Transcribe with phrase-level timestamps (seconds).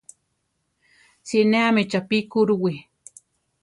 [1.27, 2.73] Sineámi chápi kurúwi.